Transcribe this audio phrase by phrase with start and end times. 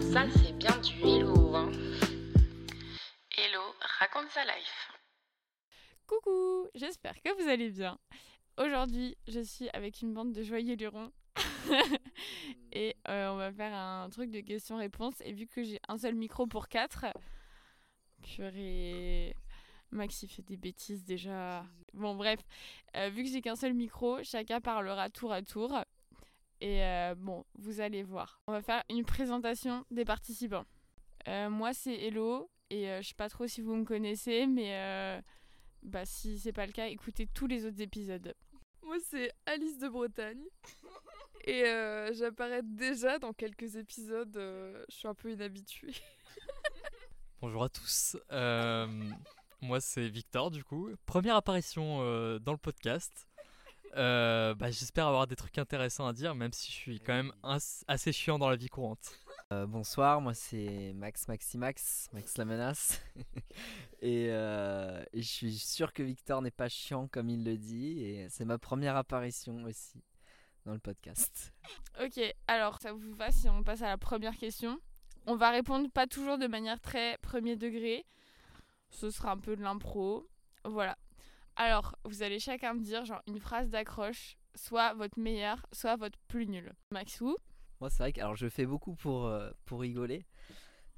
[0.00, 1.54] Ça, c'est bien du hello.
[1.54, 1.70] Hein.
[3.36, 3.62] Hello,
[3.98, 4.92] raconte sa life.
[6.06, 7.98] Coucou, j'espère que vous allez bien.
[8.58, 11.12] Aujourd'hui, je suis avec une bande de joyeux lurons.
[12.72, 15.20] et euh, on va faire un truc de questions-réponses.
[15.20, 17.06] Et vu que j'ai un seul micro pour quatre,
[18.22, 19.34] purée.
[19.92, 21.64] Maxi fait des bêtises déjà.
[21.94, 22.40] Bon, bref,
[22.96, 25.72] euh, vu que j'ai qu'un seul micro, chacun parlera tour à tour.
[26.60, 28.40] Et euh, bon, vous allez voir.
[28.46, 30.64] On va faire une présentation des participants.
[31.28, 32.50] Euh, moi, c'est Hello.
[32.70, 35.22] Et je sais pas trop si vous me connaissez, mais
[35.82, 38.34] bah, si c'est pas le cas, écoutez tous les autres épisodes.
[38.82, 40.42] Moi, c'est Alice de Bretagne.
[41.44, 41.62] Et
[42.12, 44.34] j'apparais déjà dans quelques épisodes.
[44.34, 45.94] je suis un peu inhabituée.
[47.40, 48.16] Bonjour à tous.
[49.62, 50.90] Moi, c'est Victor, du coup.
[51.06, 53.25] Première apparition euh, dans le podcast.
[53.96, 57.32] Euh, bah, J'espère avoir des trucs intéressants à dire, même si je suis quand même
[57.88, 59.12] assez chiant dans la vie courante.
[59.52, 63.00] Euh, bonsoir, moi c'est Max Maximax, Max la menace.
[64.02, 68.02] et, et, je suis sûr que Victor n'est pas chiant comme il le dit.
[68.02, 70.02] Et c'est ma première apparition aussi
[70.66, 71.54] dans le podcast.
[72.02, 74.78] Ok, alors ça vous va si on passe à la première question?
[75.26, 78.04] On va répondre pas toujours de manière très premier degré.
[78.90, 80.28] Ce sera un peu de l'impro.
[80.64, 80.96] Voilà.
[81.56, 86.18] Alors, vous allez chacun me dire genre une phrase d'accroche, soit votre meilleur, soit votre
[86.28, 86.70] plus nul.
[86.90, 87.34] Maxou
[87.80, 90.26] Moi, c'est vrai que alors je fais beaucoup pour euh, pour rigoler.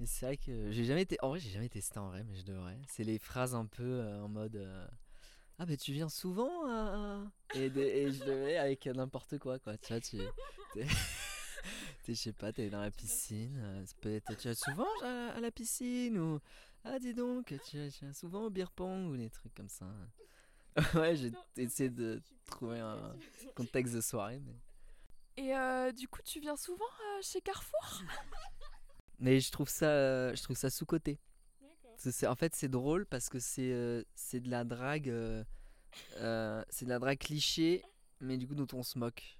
[0.00, 2.34] Mais c'est vrai que j'ai jamais été en vrai, j'ai jamais testé en vrai, mais
[2.34, 2.78] je devrais.
[2.88, 4.86] C'est les phrases un peu euh, en mode euh,
[5.60, 6.48] ah ben tu viens souvent
[7.54, 10.18] et, je mets avec n'importe quoi quoi, tu vois tu
[12.08, 16.18] je sais pas, t'es dans la piscine, tu vas souvent à la piscine?
[16.18, 16.40] ou
[16.84, 19.86] ah, dis donc, tu viens souvent au beer pong ou des trucs comme ça.
[20.94, 23.14] ouais, j'ai essayé de trouver un
[23.54, 24.40] contexte de soirée.
[24.44, 24.54] Mais...
[25.38, 28.02] Et euh, du coup, tu viens souvent euh, chez Carrefour?
[29.20, 31.18] Mais je trouve ça, je trouve ça sous-côté.
[32.26, 35.12] En fait, c'est drôle parce que c'est euh, c'est de la drague.
[36.16, 37.84] c'est de la drague cliché,
[38.20, 39.38] mais du coup, dont on se moque.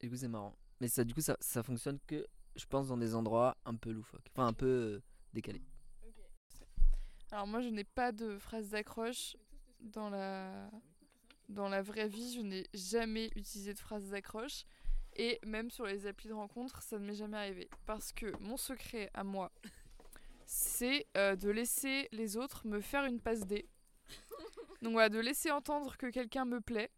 [0.00, 0.56] Et du coup, c'est marrant.
[0.80, 3.90] Mais ça, du coup, ça, ça fonctionne que, je pense, dans des endroits un peu
[3.90, 4.30] loufoques.
[4.32, 5.02] Enfin, un peu
[5.34, 5.62] décalés.
[7.30, 9.36] Alors moi, je n'ai pas de phrase d'accroche
[9.80, 10.70] dans la
[11.48, 12.34] dans la vraie vie.
[12.34, 14.64] Je n'ai jamais utilisé de phrase d'accroche
[15.16, 18.56] et même sur les applis de rencontre, ça ne m'est jamais arrivé parce que mon
[18.56, 19.52] secret à moi,
[20.46, 23.68] c'est euh, de laisser les autres me faire une passe D.
[24.82, 26.90] Donc voilà, de laisser entendre que quelqu'un me plaît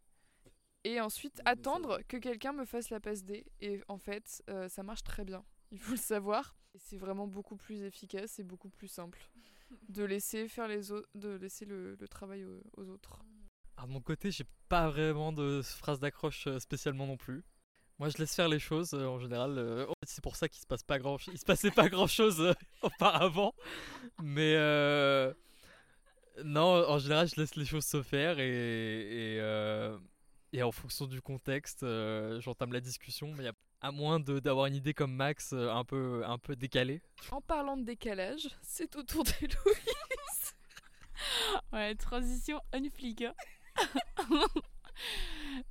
[0.83, 3.45] et ensuite attendre que quelqu'un me fasse la passe D.
[3.61, 5.43] Et en fait, euh, ça marche très bien.
[5.71, 6.55] Il faut le savoir.
[6.75, 9.29] C'est vraiment beaucoup plus efficace et beaucoup plus simple
[9.89, 13.19] de laisser faire les autres, de laisser le, travail aux, autres.
[13.77, 17.43] Alors de mon côté, j'ai pas vraiment de phrase d'accroche euh, spécialement non plus.
[17.99, 19.57] Moi, je laisse faire les choses euh, en général.
[19.57, 22.53] Euh, c'est pour ça qu'il se passe pas grand, il se passait pas grand chose
[22.81, 23.53] auparavant.
[24.21, 24.55] Mais
[26.43, 29.37] non, en général, je laisse les choses se faire et,
[30.51, 31.85] et, en fonction du contexte,
[32.39, 33.33] j'entame la discussion.
[33.83, 37.01] À moins d'avoir une idée comme Max un peu un peu décalée.
[37.31, 40.55] En parlant de décalage, c'est au tour de Louise.
[41.73, 43.23] ouais, transition unflic.
[43.23, 43.33] Hein.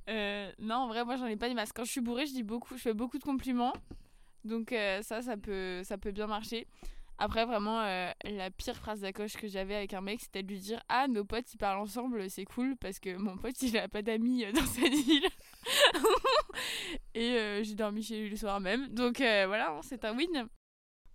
[0.09, 1.75] euh, non, en vrai, moi j'en ai pas des masques.
[1.75, 3.73] Quand je suis bourrée, je dis beaucoup, je fais beaucoup de compliments.
[4.45, 6.67] Donc euh, ça, ça peut, ça peut bien marcher.
[7.23, 10.59] Après, vraiment, euh, la pire phrase d'accroche que j'avais avec un mec, c'était de lui
[10.59, 13.87] dire Ah, nos potes ils parlent ensemble, c'est cool parce que mon pote il a
[13.87, 15.29] pas d'amis euh, dans cette ville.
[17.15, 18.89] Et j'ai dormi chez lui le soir même.
[18.89, 20.49] Donc voilà, hein, c'est un win.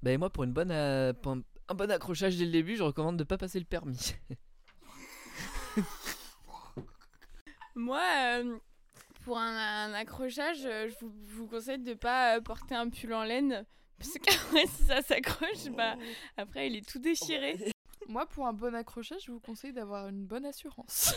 [0.02, 1.44] Bah, moi, pour, une bonne, un, bon
[1.90, 4.14] accrochage dès le début, je recommande de pas passer le permis.
[7.74, 8.00] moi,
[9.24, 13.66] pour un, accrochage, je vous, conseille de pas porter un pull en laine.
[13.98, 15.96] Parce qu'après, si ça s'accroche, bah,
[16.36, 17.72] après, il est tout déchiré.
[18.08, 21.14] Moi, pour un bon accrochage, je vous conseille d'avoir une bonne assurance.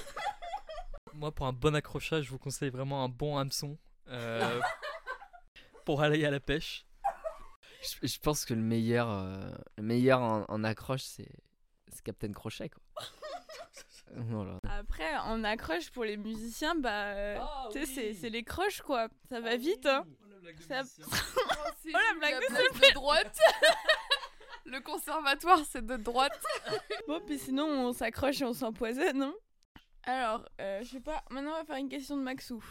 [1.14, 3.78] Moi, pour un bon accrochage, je vous conseille vraiment un bon hameçon.
[4.08, 4.59] Euh,
[5.86, 6.86] pour aller à la pêche.
[8.03, 11.30] Je, pense que le meilleur, euh, le meilleur en, accroche, c'est
[12.04, 12.69] Captain Crochet.
[12.69, 12.81] Quoi.
[14.63, 19.07] Après, en accroche pour les musiciens, bah, ah c'est les croches quoi.
[19.30, 19.86] Ça va vite.
[19.86, 20.06] Hein.
[20.67, 20.81] Ça...
[21.05, 23.39] oh, la blague de droite.
[24.65, 26.39] le conservatoire, c'est de droite.
[27.07, 29.35] bon, puis sinon, on s'accroche et on s'empoisonne, non
[30.03, 31.23] Alors, euh, je sais pas.
[31.29, 32.63] Maintenant, on va faire une question de Maxou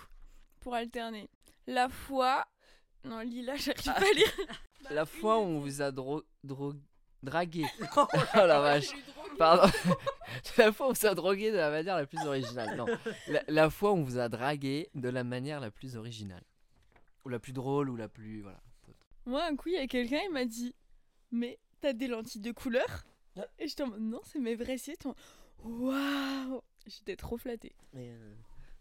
[0.61, 1.29] pour alterner.
[1.67, 2.45] La foi.
[3.05, 4.33] Non, Lila, j'arrive pas à lire.
[4.91, 6.23] La fois où on vous a dro
[7.23, 7.65] dragué.
[7.97, 8.91] oh la vache.
[9.39, 9.71] Pardon.
[10.59, 12.77] la fois où on vous a drogué de la manière la plus originale.
[12.77, 12.87] Non.
[13.29, 16.43] La, la fois où on vous a dragué de la manière la plus originale.
[17.25, 18.43] Ou la plus drôle, ou la plus.
[18.43, 18.61] Voilà.
[19.27, 20.75] Moi, un coup, il y a quelqu'un, il m'a dit
[21.31, 23.05] mais t'as des lentilles de couleur
[23.59, 24.97] Et j'étais en mode Non, c'est mes vrais cils.
[25.65, 27.75] Waouh J'étais trop flattée.
[27.93, 28.35] Mais, euh,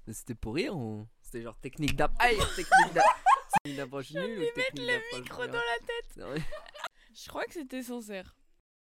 [0.08, 3.04] mais c'était pour rire ou c'était genre technique d'approche technique d'a-
[3.64, 6.44] technique d'approche nulle ou technique Le micro dans la tête
[7.14, 8.36] Je crois que c'était sincère.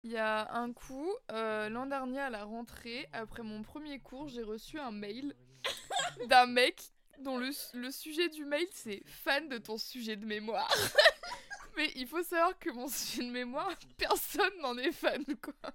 [0.04, 4.28] Il y a un coup, euh, l'an dernier à la rentrée, après mon premier cours,
[4.28, 5.34] j'ai reçu un mail
[6.28, 6.80] d'un mec
[7.18, 10.72] dont le, le sujet du mail c'est fan de ton sujet de mémoire.
[11.76, 15.72] Mais il faut savoir que mon sujet de mémoire, personne n'en est fan quoi.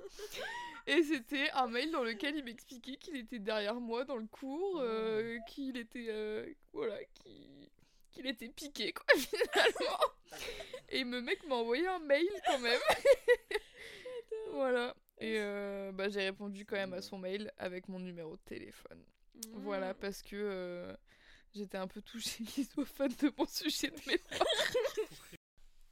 [0.86, 4.80] Et c'était un mail dans lequel il m'expliquait qu'il était derrière moi dans le cours,
[4.82, 7.70] euh, qu'il était euh, voilà, qu'il
[8.12, 10.00] qu'il était piqué quoi finalement.
[10.90, 12.80] Et le mec m'a envoyé un mail quand même.
[14.52, 14.96] Voilà.
[15.20, 19.04] Et euh, bah, j'ai répondu quand même à son mail avec mon numéro de téléphone.
[19.54, 20.94] Voilà, parce que euh,
[21.56, 24.48] j'étais un peu touchée qu'il soit fan de mon sujet de mémoire.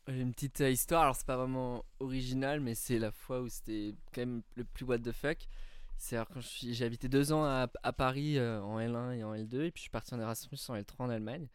[0.07, 3.49] J'ai une petite euh, histoire, alors c'est pas vraiment original, mais c'est la fois où
[3.49, 5.37] c'était quand même le plus what the fuck.
[5.97, 9.61] C'est alors quand j'ai habité deux ans à, Paris euh, en L1 et en L2,
[9.61, 11.47] et puis je suis parti en Erasmus en L3 en Allemagne.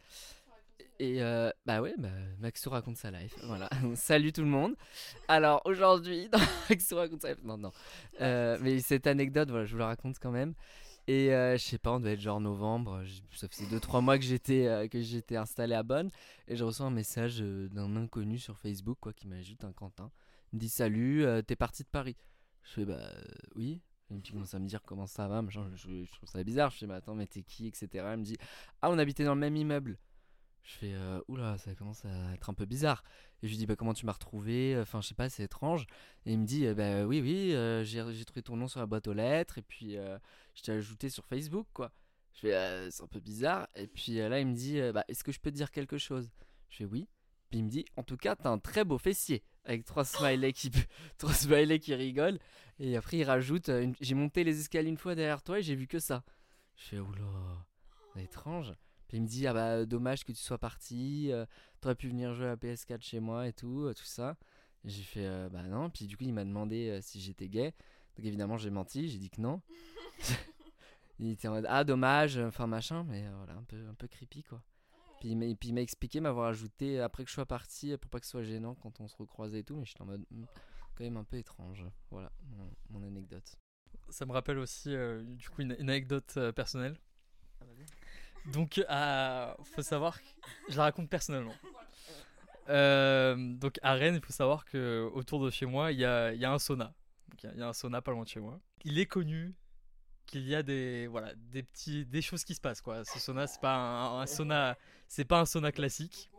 [0.99, 2.09] Et euh, bah ouais, bah,
[2.39, 3.35] Maxou raconte sa life.
[3.43, 3.69] Voilà.
[3.95, 4.73] Salut tout le monde.
[5.27, 6.29] Alors aujourd'hui,
[6.69, 7.43] Maxou raconte sa life.
[7.43, 7.71] Non, non.
[8.19, 10.53] Mais cette anecdote, voilà, je vous la raconte quand même.
[11.07, 13.01] Et euh, je sais pas, on devait être genre novembre.
[13.33, 16.09] Ça faisait 2-3 mois que j'étais euh, que j'étais installé à Bonn.
[16.49, 20.11] Et je reçois un message euh, d'un inconnu sur Facebook, quoi, qui m'ajoute un Quentin.
[20.51, 22.17] Il me dit Salut, t'es parti de Paris
[22.63, 23.11] Je fais Bah
[23.55, 23.81] oui.
[24.09, 25.69] Il commence à me dire comment ça va, machin.
[25.75, 26.71] Je, je trouve ça bizarre.
[26.71, 27.87] Je fais Mais attends, mais t'es qui etc.
[28.13, 28.37] Il me dit
[28.81, 29.97] Ah, on habitait dans le même immeuble.
[30.67, 33.01] Je fais euh, Oula, ça commence à être un peu bizarre.
[33.41, 34.77] Et je lui dis Bah comment tu m'as retrouvé?
[34.81, 35.87] Enfin, je sais pas, c'est étrange.
[36.25, 39.07] Et il me dit Bah oui, oui, euh, j'ai trouvé ton nom sur la boîte
[39.07, 39.57] aux lettres.
[39.57, 40.17] Et puis euh,
[40.55, 41.93] je t'ai ajouté sur Facebook, quoi.
[42.33, 43.69] Je fais Euh, C'est un peu bizarre.
[43.75, 46.29] Et puis là, il me dit Bah est-ce que je peux te dire quelque chose?
[46.69, 47.07] Je fais Oui.
[47.49, 49.43] Puis il me dit En tout cas, t'as un très beau fessier.
[49.63, 50.69] Avec trois smileys qui,
[51.17, 52.39] trois smileys qui rigolent.
[52.79, 55.75] Et après, il rajoute une- J'ai monté les escaliers une fois derrière toi et j'ai
[55.75, 56.23] vu que ça.
[56.75, 57.23] Je fais Oula,
[58.17, 58.73] étrange.
[59.07, 61.31] Puis il me dit Ah bah dommage que tu sois parti.
[61.31, 61.45] euh,
[61.81, 64.37] T'aurais pu venir jouer à la PS4 chez moi et tout, euh, tout ça.
[64.83, 65.89] J'ai fait euh, Bah non.
[65.89, 67.73] Puis du coup, il m'a demandé euh, si j'étais gay.
[68.17, 69.07] Donc évidemment, j'ai menti.
[69.09, 69.61] J'ai dit que non.
[71.19, 73.03] il était en mode Ah dommage, enfin machin.
[73.07, 74.61] Mais euh, voilà, un peu, un peu creepy quoi.
[75.19, 78.09] Puis il m'a puis il m'a expliqué m'avoir ajouté après que je sois parti pour
[78.11, 79.75] pas que ce soit gênant quand on se recroisait et tout.
[79.75, 80.45] Mais j'étais en mode Hmm,
[80.95, 81.85] quand même un peu étrange.
[82.11, 83.55] Voilà mon, mon anecdote.
[84.09, 86.97] Ça me rappelle aussi euh, du coup une, une anecdote euh, personnelle.
[88.53, 90.19] Donc, euh, faut savoir,
[90.69, 91.55] je la raconte personnellement.
[92.69, 96.51] Euh, donc à Rennes, il faut savoir que autour de chez moi, il y a,
[96.51, 96.93] un sauna.
[97.43, 98.59] Il y, a- un sauna pas loin de chez moi.
[98.83, 99.55] Il est connu
[100.25, 103.05] qu'il y a des voilà petits des choses qui se passent quoi.
[103.05, 104.77] Ce sauna, c'est pas un, un sauna,
[105.27, 106.29] pas un sauna classique.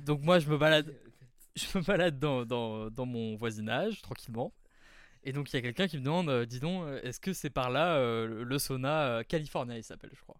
[0.00, 4.52] Donc moi, je me balade, dans, mon voisinage tranquillement.
[5.22, 7.32] Et donc il y a quelqu'un qui me demande, euh, dis donc, euh, est-ce que
[7.32, 10.36] c'est par là le- sauna California, il s'appelle, je crois.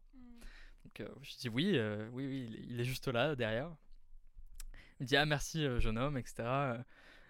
[0.98, 3.70] Donc euh, je dis oui, euh, oui, oui, il est- juste là, derrière.
[5.00, 6.44] Il me dit ah merci euh, jeune homme, etc.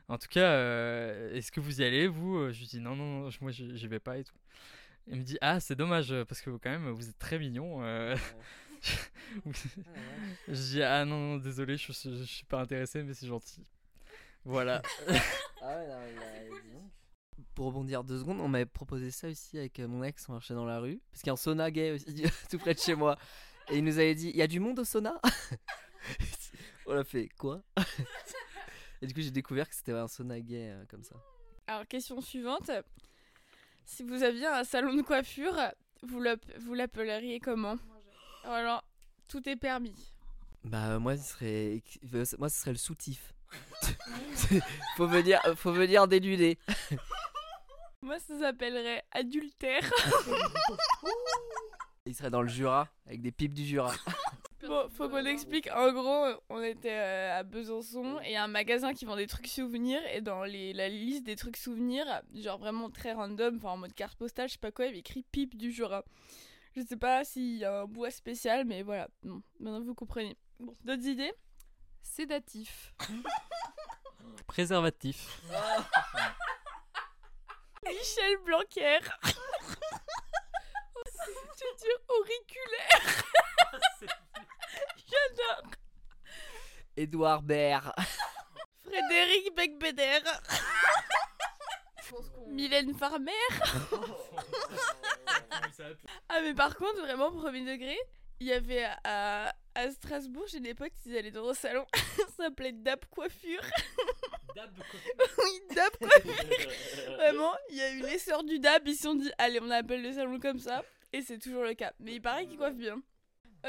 [0.08, 2.52] En tout cas, euh, est-ce que vous y allez, vous?
[2.52, 4.37] Je lui dis non, non, non, moi j'y vais pas et tout.
[5.06, 7.82] Il me dit ah c'est dommage parce que quand même vous êtes très mignon.
[7.84, 8.14] euh.
[10.49, 13.64] je dis ah non, non, désolé, je, suis- je suis pas intéressé mais c'est gentil.
[14.44, 14.82] Voilà.
[15.67, 16.91] Ah ouais, non.
[17.55, 20.67] Pour rebondir deux secondes, on m'avait proposé ça aussi avec mon ex, on marchait dans
[20.67, 21.00] la rue.
[21.10, 23.17] Parce qu'il y a un sauna gay aussi, tout près de chez moi.
[23.70, 25.20] Et il nous avait dit Il y a du monde au sauna?
[26.86, 27.62] On a fait Quoi?
[29.02, 31.16] Et du coup, j'ai découvert que c'était un sauna gay euh, comme ça.
[31.66, 32.70] Alors, question suivante.
[33.84, 35.58] Si vous aviez un salon de coiffure,
[36.02, 37.76] vous l'app- vous l'appelleriez comment?
[38.44, 38.82] Alors,
[39.28, 39.94] tout est permis.
[40.64, 41.82] Bah, euh, moi, ce serait,
[42.14, 43.34] euh, moi, ce serait le soutif.
[44.96, 46.58] faut, venir, faut venir déluder.
[48.00, 49.90] Moi, ça s'appellerait adultère.
[52.06, 53.94] Il serait dans le Jura, avec des pipes du Jura.
[54.67, 55.69] Bon, faut qu'on explique.
[55.73, 59.15] En gros, on était euh, à Besançon et il y a un magasin qui vend
[59.15, 60.01] des trucs souvenirs.
[60.15, 63.93] Et dans les, la liste des trucs souvenirs, genre vraiment très random, enfin en mode
[63.93, 66.03] carte postale, je sais pas quoi, il y avait écrit pipe du Jura.
[66.75, 69.08] Je sais pas s'il y a un bois spécial, mais voilà.
[69.23, 70.34] Bon, maintenant vous comprenez.
[70.58, 71.34] Bon, d'autres idées?
[72.01, 72.94] Sédatif.
[74.46, 75.43] Préservatif.
[77.87, 79.01] Michel Blanquer.
[81.26, 83.24] Je veux dire auriculaire.
[84.96, 85.70] J'adore.
[86.96, 87.93] Édouard Baird.
[88.84, 90.20] Frédéric Becbeder.
[92.48, 93.32] Mylène Farmer.
[96.28, 97.96] Ah mais par contre, vraiment, premier degré,
[98.40, 101.84] il y avait à, à Strasbourg, j'ai des potes qui allaient dans un salon,
[102.16, 103.62] ça s'appelait DAP Coiffure.
[104.56, 107.14] oui, dab coiffure.
[107.16, 109.70] Vraiment, il y a eu les sœurs du dab, ils se sont dit, allez, on
[109.70, 110.82] appelle le salon comme ça.
[111.14, 111.92] Et c'est toujours le cas.
[112.00, 113.00] Mais il paraît qu'ils coiffent bien.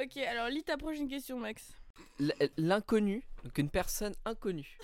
[0.01, 1.73] Ok, alors lis ta prochaine question, Max.
[2.19, 4.77] L- L'inconnu, donc une personne inconnue,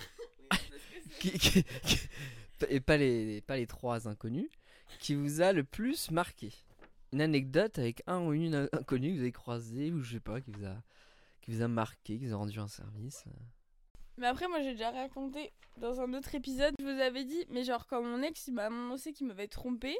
[1.18, 1.98] qui- qui- qui-
[2.68, 4.48] et pas les, pas les trois inconnus,
[5.00, 6.52] qui vous a le plus marqué.
[7.12, 10.40] Une anecdote avec un ou une inconnue que vous avez croisé ou je sais pas,
[10.40, 10.76] qui vous a,
[11.42, 13.24] qui vous a marqué, qui vous a rendu un service.
[14.18, 17.64] Mais après, moi, j'ai déjà raconté dans un autre épisode, je vous avais dit, mais
[17.64, 19.98] genre, quand mon ex, il m'a annoncé qu'il m'avait trompé,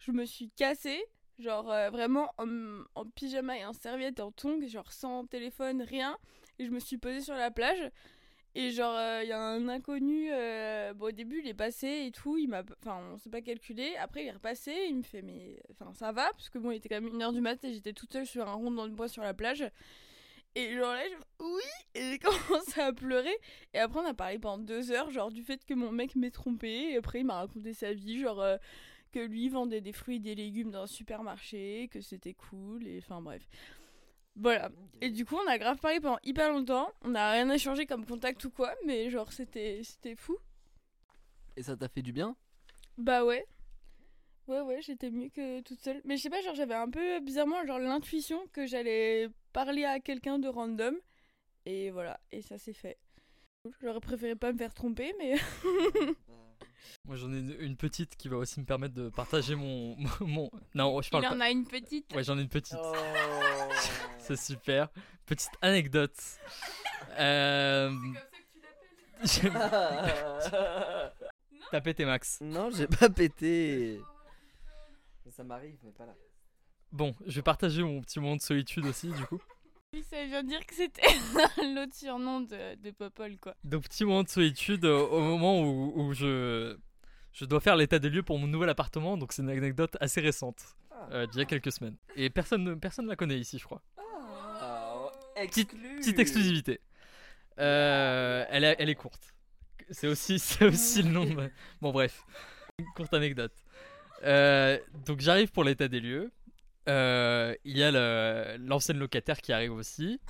[0.00, 1.04] je me suis cassée,
[1.38, 6.16] genre, euh, vraiment, en, en pyjama et en serviette, en tongs, genre, sans téléphone, rien,
[6.58, 7.90] et je me suis posée sur la plage,
[8.54, 12.10] et genre, il y a un inconnu, euh, bon, au début, il est passé et
[12.10, 15.22] tout, il m'a, enfin, on s'est pas calculé, après, il est repassé, il me fait,
[15.22, 17.62] mais, enfin, ça va, parce que bon, il était quand même une heure du mat,
[17.64, 19.64] et j'étais toute seule sur un rond dans le bois sur la plage,
[20.54, 21.44] et genre là, je...
[21.44, 21.62] oui,
[21.94, 22.18] et j'ai
[22.48, 23.36] commencé à pleurer.
[23.74, 26.30] Et après, on a parlé pendant deux heures, genre du fait que mon mec m'ait
[26.30, 26.90] trompé.
[26.90, 28.56] Et après, il m'a raconté sa vie, genre euh,
[29.18, 32.98] que lui vendait des fruits et des légumes dans un supermarché, que c'était cool, et
[32.98, 33.48] enfin bref.
[34.36, 34.70] Voilà.
[35.00, 36.92] Et du coup, on a grave parlé pendant hyper longtemps.
[37.02, 40.36] On n'a rien échangé comme contact ou quoi, mais genre, c'était c'était fou.
[41.56, 42.36] Et ça t'a fait du bien?
[42.96, 43.44] Bah ouais.
[44.46, 46.00] Ouais, ouais, j'étais mieux que toute seule.
[46.04, 49.98] Mais je sais pas, genre, j'avais un peu bizarrement, genre, l'intuition que j'allais parler à
[49.98, 50.94] quelqu'un de random.
[51.66, 52.98] Et voilà, et ça s'est fait.
[53.82, 55.34] J'aurais préféré pas me faire tromper, mais.
[57.04, 59.96] Moi j'en ai une, une petite qui va aussi me permettre de partager mon.
[60.20, 60.50] mon...
[60.74, 61.34] Non, je parle Il pas.
[61.36, 62.12] en a une petite.
[62.14, 62.76] Ouais, j'en ai une petite.
[62.80, 62.92] Oh.
[64.18, 64.88] C'est super.
[65.26, 66.14] Petite anecdote.
[67.18, 67.90] Euh...
[69.24, 69.50] j'ai-
[71.70, 72.38] T'as pété Max.
[72.42, 74.00] non, j'ai pas pété.
[75.30, 76.14] Ça m'arrive, mais pas là.
[76.92, 79.40] Bon, je vais partager mon petit moment de solitude aussi du coup.
[79.94, 81.00] Oui, ça vient dire que c'était
[81.74, 83.54] l'autre surnom de, de Popol, quoi.
[83.64, 86.76] Donc petit moment de solitude euh, au moment où, où je,
[87.32, 89.16] je dois faire l'état des lieux pour mon nouvel appartement.
[89.16, 90.76] Donc c'est une anecdote assez récente,
[91.12, 91.96] euh, d'il y a quelques semaines.
[92.16, 93.80] Et personne ne personne la connaît ici, je crois.
[95.46, 96.80] Petite- Petite exclusivité.
[97.58, 99.34] Euh, elle, est, elle est courte.
[99.90, 101.24] C'est aussi, c'est aussi le nom.
[101.24, 102.24] de- Bon, bref.
[102.78, 103.54] Une courte anecdote.
[104.24, 106.30] Euh, donc, j'arrive pour l'état des lieux.
[106.88, 110.20] Euh, il y a l'ancienne locataire qui arrive aussi.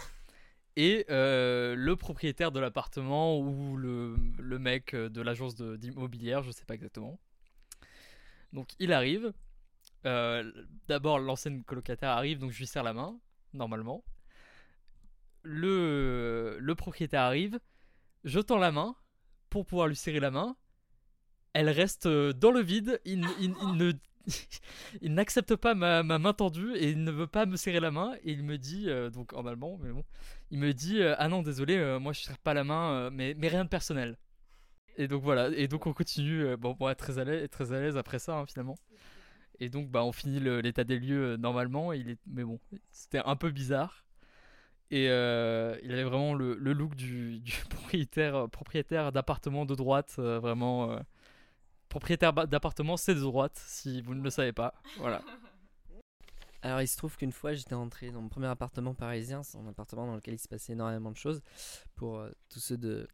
[0.77, 6.65] Et euh, le propriétaire de l'appartement ou le, le mec de l'agence d'immobilière, je sais
[6.65, 7.19] pas exactement.
[8.53, 9.33] Donc, il arrive.
[10.07, 10.51] Euh,
[10.87, 13.19] D'abord, l'ancienne colocataire arrive, donc je lui serre la main,
[13.53, 14.05] normalement
[15.43, 17.59] le, le propriétaire arrive,
[18.25, 18.97] je tends la main
[19.51, 20.57] pour pouvoir lui serrer la main.
[21.55, 23.93] Elle reste euh, dans le vide, il- il ne,
[25.03, 27.91] il n'accepte pas ma, ma main tendue et il ne veut pas me serrer la
[27.91, 28.15] main.
[28.25, 30.05] Et il me dit, euh, donc en mais bon,
[30.51, 33.11] il me dit euh, Ah non, désolé, euh, moi je serre pas la main, euh,
[33.13, 34.17] mais, mais rien de personnel.
[34.97, 37.97] Et donc voilà, et donc on continue, bon, bon, très à l'aise, très à l'aise
[37.97, 38.77] après ça, hein, finalement.
[39.61, 42.59] Et donc bah, on finit l'état des lieux normalement, il est, mais bon,
[42.91, 44.05] c'était un peu bizarre.
[44.91, 50.99] Et il avait vraiment le, look du, propriétaire, propriétaire d'appartement de droite, vraiment.
[51.89, 54.75] Propriétaire d'appartement, c'est de droite, si vous ne le savez pas.
[54.99, 55.23] Voilà.
[56.63, 59.69] Alors il se trouve qu'une fois j'étais entré dans mon premier appartement parisien, c'est un
[59.69, 61.41] appartement dans lequel il se passait énormément de choses.
[61.95, 63.07] Pour euh, tous ceux de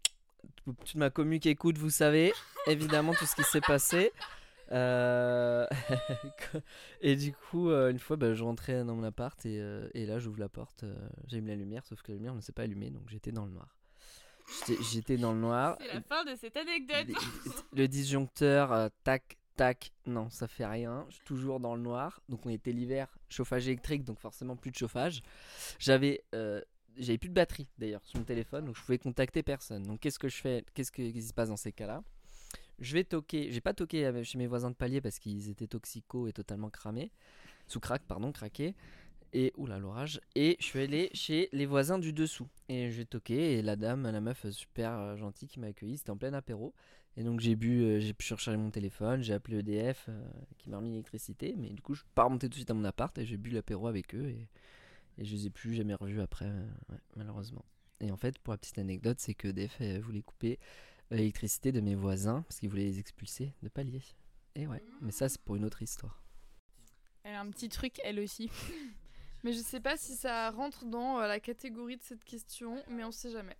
[0.64, 2.33] toute ma commu qui écoute, vous savez
[2.66, 4.12] évidemment tout ce qui s'est passé.
[4.73, 5.66] Euh,
[7.02, 9.62] et du coup, euh, une fois, bah, je rentrais dans mon appart et,
[9.93, 10.85] et là, j'ouvre la porte.
[11.28, 13.52] J'allume la lumière, sauf que la lumière ne s'est pas allumée, donc j'étais dans le
[13.52, 13.75] noir.
[14.93, 15.77] J'étais- dans le noir.
[15.81, 17.07] C'est la fin de cette anecdote.
[17.09, 21.07] Le- Le disjoncteur, euh, tac, tac, non, ça fait rien.
[21.09, 22.21] Je suis toujours dans le noir.
[22.29, 25.23] Donc on était l'hiver, chauffage électrique, donc forcément plus de chauffage.
[25.79, 26.61] J'avais, euh,
[26.97, 29.83] j'avais plus de batterie d'ailleurs sur mon téléphone, donc je pouvais contacter personne.
[29.85, 30.65] Donc qu'est-ce que je fais?
[30.75, 32.03] Qu'est-ce que- qu'est-ce qui se passe dans ces cas-là?
[32.81, 33.51] Je vais toquer.
[33.53, 36.71] J'ai pas toqué avec- chez mes voisins de palier parce qu'ils étaient toxicaux et totalement
[36.71, 37.13] cramés,
[37.69, 38.75] sous crack, pardon, craqués.
[39.35, 40.21] Et oula l'orage.
[40.35, 42.49] Et je suis allé chez les voisins du dessous.
[42.71, 45.99] Et je vais toquer et la dame, la meuf super euh, gentille qui m'a accueilli,
[45.99, 46.73] c'était en plein apéro.
[47.17, 50.25] Et donc j'ai bu, euh, j'ai pu recharger mon téléphone, j'ai appelé EDF euh,
[50.59, 52.75] qui m'a remis l'électricité, mais du coup je suis pas remonté tout de suite à
[52.75, 54.49] mon appart et j'ai bu l'apéro avec eux et,
[55.19, 57.64] et je les ai plus jamais revus après, euh, ouais, malheureusement.
[58.00, 60.59] Et en fait, pour la petite anecdote, c'est que EDF euh, voulait couper
[61.11, 64.03] l'électricité de mes voisins parce qu'ils voulaient les expulser de palier.
[64.57, 66.21] Et ouais, mais ça c'est pour une autre histoire.
[67.23, 68.50] Elle a un petit truc, elle aussi.
[69.45, 73.05] Mais je sais pas si ça rentre dans euh, la catégorie de cette question, mais
[73.05, 73.57] on sait jamais.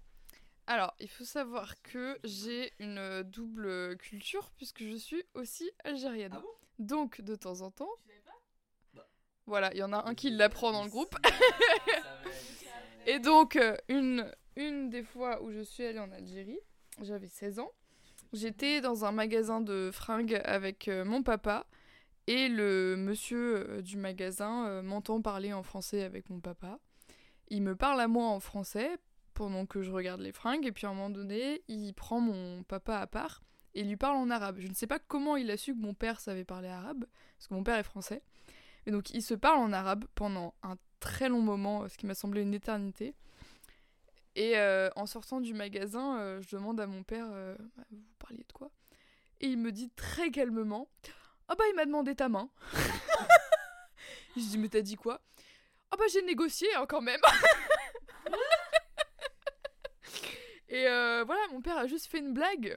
[0.67, 6.33] Alors, il faut savoir que j'ai une euh, double culture puisque je suis aussi algérienne.
[6.35, 6.49] Ah bon?
[6.79, 7.91] Donc, de temps en temps.
[9.47, 11.17] Voilà, il y en a un qui l'apprend dans le groupe.
[13.07, 16.61] Et donc, euh, une, une des fois où je suis allée en Algérie,
[17.03, 17.71] j'avais 16 ans.
[18.33, 21.67] J'étais dans un magasin de fringues avec mon papa
[22.27, 26.79] et le monsieur euh, du magasin euh, m'entend parler en français avec mon papa.
[27.49, 28.91] Il me parle à moi en français
[29.35, 32.63] pendant que je regarde les fringues et puis à un moment donné, il prend mon
[32.63, 33.43] papa à part
[33.75, 34.57] et il lui parle en arabe.
[34.59, 37.05] Je ne sais pas comment il a su que mon père savait parler arabe
[37.37, 38.23] parce que mon père est français.
[38.87, 42.15] Et donc ils se parlent en arabe pendant un très long moment, ce qui m'a
[42.15, 43.15] semblé une éternité.
[44.37, 47.57] Et euh, en sortant du magasin, euh, je demande à mon père euh,
[47.91, 48.71] Vous parliez de quoi?
[49.41, 50.89] Et il me dit très calmement
[51.49, 52.49] Ah bah il m'a demandé ta main.
[54.37, 55.21] je dis Mais t'as dit quoi
[55.91, 57.21] Ah bah j'ai négocié hein, quand même.
[60.69, 62.77] Et euh, voilà, mon père a juste fait une blague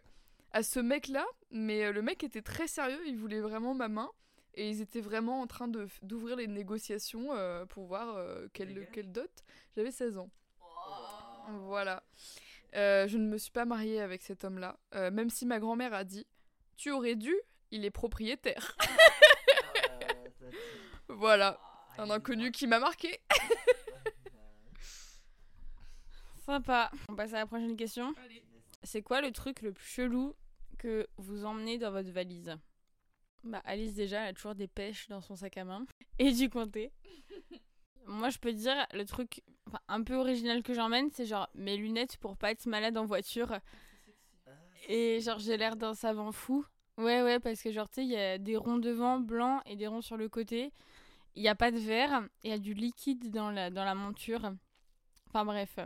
[0.51, 4.11] à ce mec-là, mais euh, le mec était très sérieux, il voulait vraiment ma main.
[4.57, 5.67] Et ils étaient vraiment en train
[6.01, 9.29] d'ouvrir les négociations euh, pour voir euh, quelle, quelle dot.
[9.75, 10.31] J'avais 16 ans.
[11.67, 12.03] Voilà.
[12.75, 14.79] Euh, je ne me suis pas mariée avec cet homme-là,
[15.11, 16.25] même si ma grand-mère a dit
[16.75, 17.35] Tu aurais dû,
[17.71, 18.75] il est propriétaire.
[21.07, 21.59] voilà.
[21.97, 23.19] Un inconnu qui m'a marqué.
[26.45, 26.91] Sympa.
[27.09, 28.13] On passe à la prochaine question.
[28.83, 30.35] C'est quoi le truc le plus chelou
[30.77, 32.55] que vous emmenez dans votre valise?
[33.43, 35.85] Bah Alice déjà, elle a toujours des pêches dans son sac à main
[36.19, 36.91] et du comté.
[38.05, 41.77] Moi, je peux dire le truc enfin, un peu original que j'emmène, c'est genre mes
[41.77, 43.59] lunettes pour pas être malade en voiture.
[44.87, 46.65] Et genre j'ai l'air d'un savant fou.
[46.97, 49.75] Ouais ouais parce que genre tu sais il y a des ronds devant blancs et
[49.75, 50.71] des ronds sur le côté.
[51.35, 53.93] Il y a pas de verre, il y a du liquide dans la dans la
[53.95, 54.51] monture.
[55.27, 55.79] Enfin bref.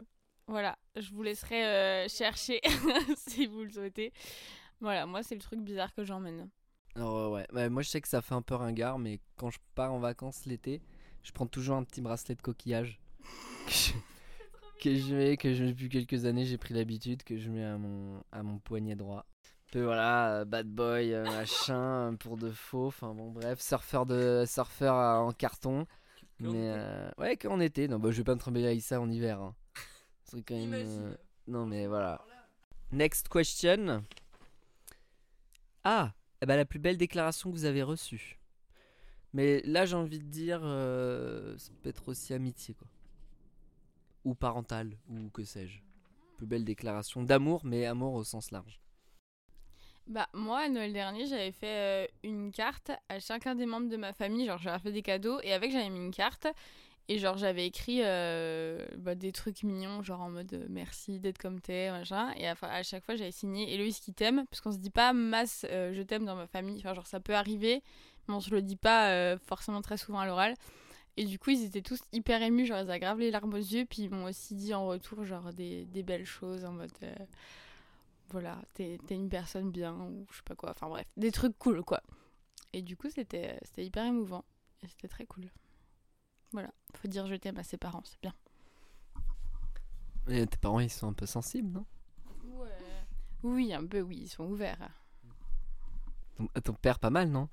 [0.47, 2.59] Voilà, je vous laisserai euh, chercher
[3.17, 4.11] si vous le souhaitez.
[4.79, 6.49] Voilà, moi c'est le truc bizarre que j'emmène.
[6.95, 9.49] Alors euh, ouais, Ouais, moi je sais que ça fait un peu ringard, mais quand
[9.49, 10.81] je pars en vacances l'été,
[11.23, 12.99] je prends toujours un petit bracelet de coquillage
[13.65, 13.91] que je,
[14.81, 17.77] que je mets, que je depuis quelques années j'ai pris l'habitude que je mets à
[17.77, 19.25] mon à mon poignet droit.
[19.71, 22.87] Peu voilà, euh, bad boy, euh, machin, euh, pour de faux.
[22.87, 25.85] Enfin bon bref, surfeur de surfeur en carton.
[26.39, 27.87] Que Mais euh, ouais, qu'en été.
[27.87, 29.39] Non, bah je vais pas me trembler avec ça en hiver.
[29.39, 29.55] Hein.
[30.25, 30.73] Ce serait quand même.
[30.73, 31.15] euh,
[31.47, 32.23] Non mais voilà.
[32.91, 34.03] Next question.
[35.83, 38.39] Ah, eh ben, la plus belle déclaration que vous avez reçue.
[39.33, 42.87] Mais là, j'ai envie de dire, euh, ça peut être aussi amitié, quoi.
[44.25, 45.79] Ou parental, ou que sais-je.
[46.37, 48.81] Plus belle déclaration d'amour, mais amour au sens large.
[50.07, 53.97] Bah moi à Noël dernier j'avais fait euh, une carte à chacun des membres de
[53.97, 56.47] ma famille, genre j'avais fait des cadeaux et avec j'avais mis une carte.
[57.07, 61.37] Et genre j'avais écrit euh, bah, des trucs mignons genre en mode euh, merci d'être
[61.37, 62.31] comme t'es machin.
[62.37, 65.65] Et à, chaque fois j'avais signé Héloïse qui t'aime parce qu'on se dit pas masse
[65.69, 67.83] je t'aime dans ma famille, enfin genre ça peut arriver
[68.27, 70.55] mais on se le dit pas forcément très souvent à l'oral.
[71.17, 73.85] Et du coup ils étaient tous hyper émus genre ils grave les larmes aux yeux
[73.85, 76.91] puis ils m'ont aussi dit en retour genre des, des belles choses en mode
[78.31, 81.83] voilà, t'es une personne bien ou je sais pas quoi, enfin bref, des trucs cool
[81.83, 82.01] quoi.
[82.73, 84.45] Et du coup, c'était hyper émouvant
[84.81, 85.49] et c'était très cool.
[86.51, 88.33] Voilà, faut dire je t'aime à ses parents, c'est bien.
[90.29, 91.85] Et tes parents, ils sont un peu sensibles, non?
[93.43, 94.89] Oui, un peu, oui, ils sont ouverts.
[96.35, 97.49] ton, ton père, pas mal, non?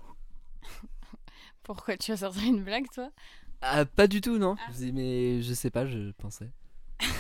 [1.62, 3.10] Pourquoi tu vas sortir une blague toi?
[3.60, 6.50] Ah, pas du tout, non Je dis, Mais je sais pas, je pensais.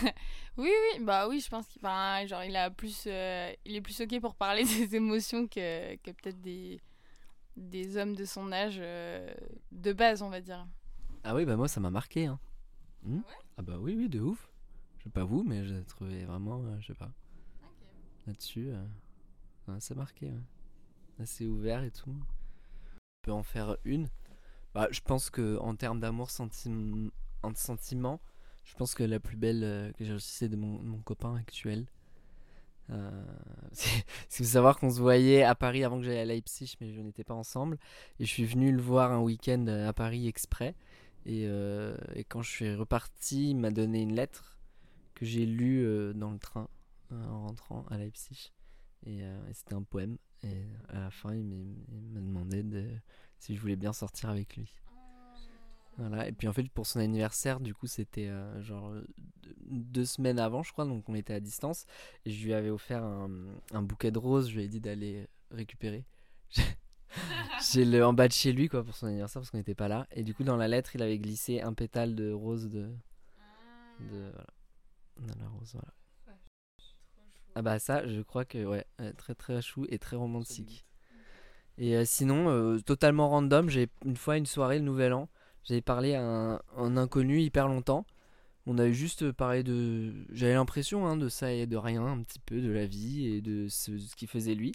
[0.56, 4.00] Oui, oui, bah oui, je pense qu'il genre, il, a plus, euh, il est plus
[4.00, 6.80] ok pour parler des émotions que, que peut-être des,
[7.56, 9.32] des hommes de son âge euh,
[9.70, 10.66] de base, on va dire.
[11.24, 12.26] Ah oui, bah moi, ça m'a marqué.
[12.26, 12.40] Hein.
[13.02, 13.20] Hmm
[13.56, 14.50] ah bah oui, oui, de ouf.
[14.98, 17.10] Je sais pas vous, mais j'ai trouvé vraiment, euh, je sais pas.
[18.26, 20.26] Là-dessus, euh, ça marqué.
[20.26, 21.22] Ouais.
[21.22, 22.10] Assez ouvert et tout.
[22.10, 24.08] On peut en faire une.
[24.74, 27.10] Bah, je pense que en termes d'amour, sentim...
[27.42, 28.20] en sentiment,
[28.68, 31.86] je pense que la plus belle euh, que j'ai reçue, c'est de mon, copain actuel.
[32.90, 33.24] Euh,
[34.28, 37.24] c'est savoir qu'on se voyait à Paris avant que j'aille à Leipzig, mais je n'étais
[37.24, 37.78] pas ensemble.
[38.20, 40.74] Et je suis venu le voir un week-end euh, à Paris exprès.
[41.24, 44.58] Et, euh, et quand je suis reparti, il m'a donné une lettre
[45.14, 46.68] que j'ai lue dans le train
[47.10, 48.52] en rentrant à Leipzig.
[49.06, 50.16] Et, c'était un poème.
[50.44, 52.86] Et à la fin, il m'a demandé de,
[53.40, 54.72] si je voulais bien sortir avec lui.
[55.98, 56.28] Voilà.
[56.28, 58.92] Et puis en fait, pour son anniversaire, du coup, c'était euh, genre
[59.70, 61.86] deux- semaines avant, je crois, donc on était à distance.
[62.24, 63.30] Et je lui avais offert un,
[63.72, 64.48] un bouquet de roses.
[64.50, 66.04] Je lui ai dit d'aller récupérer.
[67.72, 69.88] J'ai le en bas de chez lui quoi pour son anniversaire parce qu'on n'était pas
[69.88, 70.06] là.
[70.12, 72.90] Et du coup, dans la lettre, il avait glissé un pétale de rose de,
[74.00, 74.32] de
[75.16, 75.72] voilà, de la rose.
[75.74, 75.92] Voilà.
[77.54, 80.84] Ah bah ça, je crois que ouais, euh, très très chou et très romantique.
[81.78, 85.28] Et euh, sinon, euh, totalement random, j'ai une fois une soirée le Nouvel An,
[85.68, 88.06] j'avais parlé à un, un inconnu hyper longtemps.
[88.66, 90.12] On a juste parlé de.
[90.30, 93.40] J'avais l'impression hein, de ça et de rien, un petit peu de la vie et
[93.40, 94.72] de ce, ce qu'il faisait lui.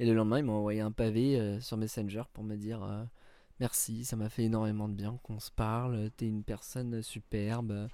[0.00, 3.04] Et le lendemain, il m'a envoyé un pavé euh, sur Messenger pour me dire euh,
[3.60, 7.88] merci, ça m'a fait énormément de bien qu'on se parle, t'es une personne superbe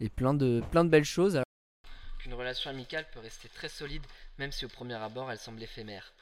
[0.00, 1.40] et plein de, plein de belles choses.
[2.18, 4.02] Qu'une relation amicale peut rester très solide,
[4.38, 6.12] même si au premier abord elle semble éphémère.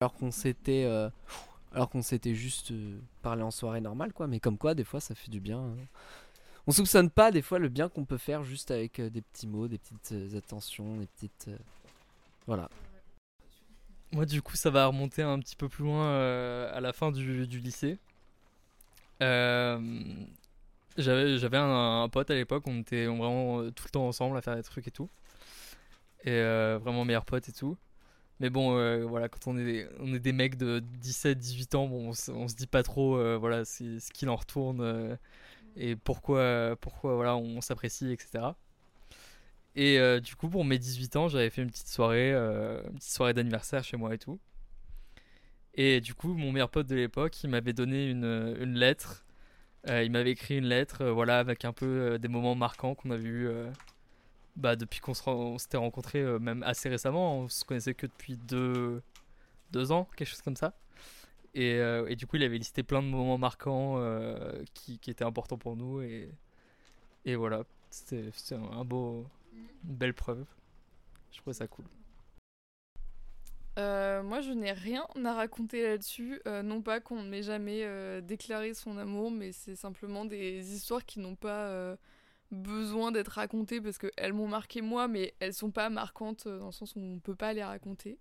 [0.00, 0.84] Alors qu'on s'était.
[0.84, 1.08] euh,
[1.76, 4.26] alors qu'on s'était juste euh, parlé en soirée normale, quoi.
[4.26, 5.58] Mais comme quoi, des fois, ça fait du bien.
[5.58, 5.76] hein.
[6.66, 9.46] On soupçonne pas, des fois, le bien qu'on peut faire juste avec euh, des petits
[9.46, 11.50] mots, des petites euh, attentions, des petites.
[12.46, 12.70] Voilà.
[14.12, 17.44] Moi, du coup, ça va remonter un petit peu plus loin à la fin du,
[17.44, 17.98] lycée.
[19.20, 19.78] J'avais
[21.58, 24.88] un, pote à l'époque, on était vraiment tout le temps ensemble à faire des trucs
[24.88, 25.10] et tout.
[26.24, 26.40] Et
[26.78, 27.76] vraiment meilleurs potes et tout.
[28.40, 31.86] Mais bon, euh, voilà, quand on est, on est des mecs de 17, 18 ans,
[31.88, 35.16] bon, on, on se dit pas trop euh, voilà, ce qu'il en retourne euh,
[35.76, 38.44] et pourquoi, pourquoi voilà, on s'apprécie, etc.
[39.74, 43.34] Et du coup, pour mes 18 ans, j'avais fait une petite soirée, une petite soirée
[43.34, 44.38] d'anniversaire chez moi et tout.
[45.74, 49.26] Et du coup, mon meilleur pote de l'époque, il m'avait donné une, une lettre.
[49.86, 53.50] Il m'avait écrit une lettre, voilà, avec un peu des moments marquants qu'on avait eu
[54.56, 57.40] bah, depuis qu'on s'était rencontrés, euh, même assez récemment.
[57.40, 59.02] On se connaissait que depuis deux,
[59.70, 60.74] deux ans, quelque chose comme ça.
[61.54, 65.10] Et, euh, et du coup, il avait listé plein de moments marquants euh, qui, qui
[65.10, 66.02] étaient importants pour nous.
[66.02, 66.30] Et,
[67.24, 69.26] et voilà, c'était un beau,
[69.84, 70.44] une belle preuve.
[71.32, 71.84] Je trouvais ça cool.
[73.78, 76.40] Euh, moi, je n'ai rien à raconter là-dessus.
[76.64, 77.86] Non pas qu'on ne m'ait jamais
[78.22, 81.96] déclaré son amour, mais c'est simplement des histoires qui n'ont pas
[82.50, 86.66] besoin d'être racontées parce qu'elles m'ont marqué moi, mais elles sont pas marquantes euh, dans
[86.66, 88.18] le sens où on peut pas les raconter.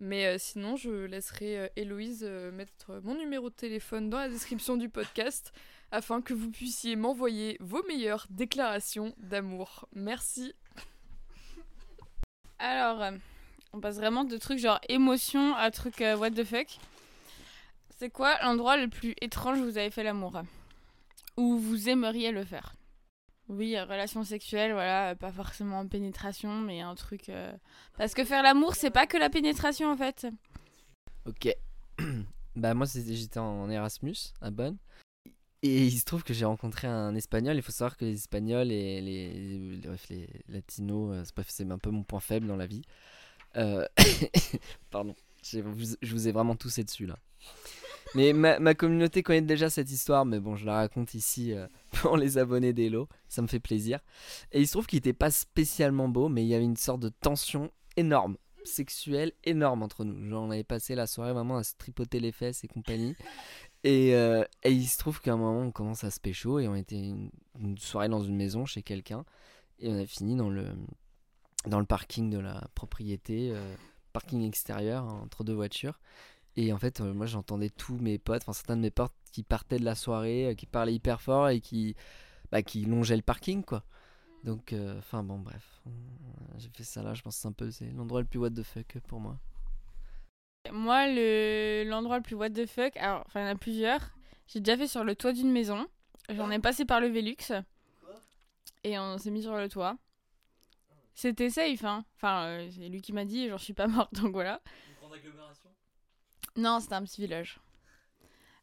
[0.00, 4.28] Mais euh, sinon, je laisserai euh, Héloïse euh, mettre mon numéro de téléphone dans la
[4.28, 5.52] description du podcast
[5.90, 9.88] afin que vous puissiez m'envoyer vos meilleures déclarations d'amour.
[9.94, 10.52] Merci.
[12.58, 13.12] Alors,
[13.72, 16.78] on passe vraiment de trucs genre émotion à trucs what the fuck.
[17.96, 20.42] C'est quoi l'endroit le plus étrange où vous avez fait l'amour?
[21.36, 22.74] Où vous aimeriez le faire?
[23.48, 27.28] Oui, euh, relation sexuelle, voilà, euh, pas forcément pénétration, mais un truc.
[27.28, 27.52] euh,
[27.98, 30.26] Parce que faire l'amour, c'est pas que la pénétration en fait.
[31.26, 31.54] Ok.
[32.56, 34.76] bah, moi, j'étais en Erasmus à Bonn.
[35.62, 37.56] Et il se trouve que j'ai rencontré un espagnol.
[37.56, 39.80] Il faut savoir que les espagnols et les, les,
[40.10, 42.82] les latinos, c'est un peu mon point faible dans la vie.
[44.90, 47.18] Pardon, je vous, je vous ai vraiment toussé dessus là.
[48.14, 52.16] Mais ma, communauté connaît déjà cette histoire, mais bon, je la raconte ici euh, pour
[52.16, 53.08] les abonnés d'Hello.
[53.28, 54.00] Ça me fait plaisir.
[54.52, 57.00] Et il se trouve qu'il n'était pas spécialement beau, mais il y avait une sorte
[57.00, 60.28] de tension énorme, sexuelle énorme entre nous.
[60.28, 63.16] Genre, on avait passé la soirée vraiment à se tripoter les fesses et compagnie.
[63.82, 66.68] Et, euh, et il se trouve qu'à un moment, on commence à se pécho et
[66.68, 69.24] on était une, une soirée dans une maison chez quelqu'un.
[69.80, 70.68] Et on a fini dans le,
[71.66, 73.74] dans le parking de la propriété, euh,
[74.12, 75.98] parking extérieur, hein, entre deux voitures.
[76.56, 79.42] Et en fait, euh, moi j'entendais tous mes potes, enfin certains de mes potes qui
[79.42, 81.96] partaient de la soirée, euh, qui parlaient hyper fort et qui,
[82.52, 83.82] bah, qui longeaient le parking quoi.
[84.44, 85.82] Donc, euh, enfin bon, bref.
[86.58, 88.50] J'ai fait ça là, je pense que c'est un peu c'est l'endroit le plus what
[88.50, 89.38] the fuck pour moi.
[90.70, 94.00] Moi, le l'endroit le plus what the fuck, alors, enfin, il y en a plusieurs.
[94.46, 95.86] J'ai déjà fait sur le toit d'une maison.
[96.30, 97.52] J'en ai passé par le Velux.
[98.82, 99.96] Et on s'est mis sur le toit.
[101.14, 102.04] C'était safe, hein.
[102.16, 104.60] Enfin, euh, c'est lui qui m'a dit, j'en suis pas morte, donc voilà.
[104.88, 105.70] Une grande agglomération?
[106.56, 107.58] Non, c'était un petit village.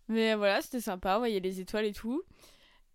[0.08, 2.22] Mais voilà, c'était sympa, on voyait les étoiles et tout.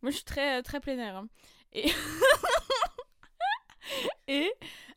[0.03, 1.17] Moi, je suis très, très plein air.
[1.17, 1.29] hein.
[1.73, 1.91] Et...
[4.29, 4.53] et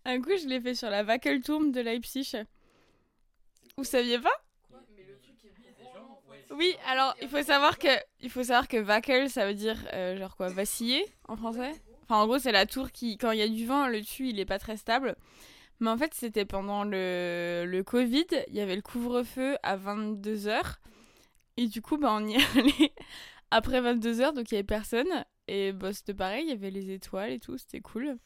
[0.05, 2.31] un coup, je l'ai fait sur la Wackelturm de Leipzig.
[3.77, 4.29] Vous saviez pas?
[6.51, 7.87] Oui, alors il faut savoir que
[8.21, 11.71] il faut savoir que Wackel, ça veut dire euh, genre quoi, vaciller en français?
[12.03, 14.29] Enfin, en gros, c'est la tour qui, quand il y a du vent, le dessus,
[14.29, 15.15] il est pas très stable.
[15.79, 20.75] Mais en fait, c'était pendant le, le Covid, il y avait le couvre-feu à 22h.
[21.57, 22.93] Et du coup, bah, on y allait
[23.51, 25.25] après 22h, donc il y avait personne.
[25.47, 28.17] Et bah, c'était pareil, il y avait les étoiles et tout, c'était cool.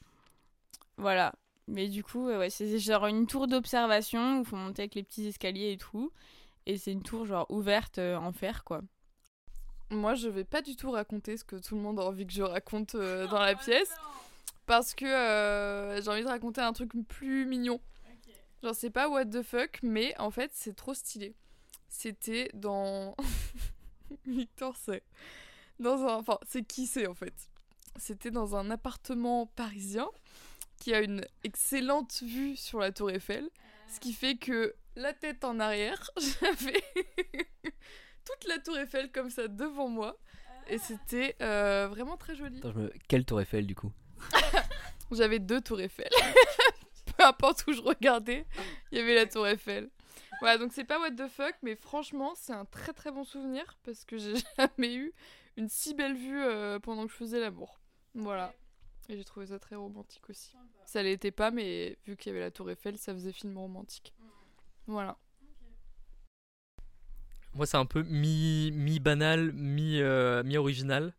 [0.98, 1.34] Voilà.
[1.68, 5.04] Mais du coup, ouais, c'est genre une tour d'observation où il faut monter avec les
[5.04, 6.12] petits escaliers et tout.
[6.66, 8.82] Et c'est une tour genre ouverte euh, en fer, quoi.
[9.89, 12.34] Moi, je vais pas du tout raconter ce que tout le monde a envie que
[12.34, 13.94] je raconte euh, dans la pièce.
[14.65, 17.82] Parce que euh, j'ai envie de raconter un truc plus mignon.
[18.62, 21.36] Genre, c'est pas what the fuck, mais en fait, c'est trop stylé.
[21.89, 23.15] C'était dans.
[24.26, 25.04] Victor, c'est.
[25.80, 26.15] Dans un.
[26.15, 27.34] Enfin, c'est qui c'est en fait?
[27.97, 30.08] C'était dans un appartement parisien
[30.80, 33.49] qui a une excellente vue sur la Tour Eiffel.
[33.88, 36.82] Ce qui fait que la tête en arrière, j'avais
[38.26, 40.17] toute la Tour Eiffel comme ça devant moi.
[40.67, 42.60] Et c'était euh, vraiment très joli.
[42.60, 42.93] Attends, je me...
[43.10, 43.91] Quelle tour Eiffel du coup?
[45.12, 46.10] J'avais deux tours Eiffel.
[47.18, 48.46] Peu importe où je regardais,
[48.92, 49.90] il y avait la tour Eiffel.
[50.40, 53.78] Voilà, donc c'est pas what the fuck, mais franchement, c'est un très très bon souvenir
[53.84, 55.14] parce que j'ai jamais eu
[55.56, 57.80] une si belle vue euh, pendant que je faisais l'amour.
[58.16, 58.54] Voilà.
[59.10, 60.56] Et j'ai trouvé ça très romantique aussi.
[60.86, 64.14] Ça l'était pas, mais vu qu'il y avait la tour Eiffel, ça faisait film romantique.
[64.88, 65.18] Voilà.
[67.54, 71.14] Moi, c'est un peu mi, mi banal, mi, euh, mi original.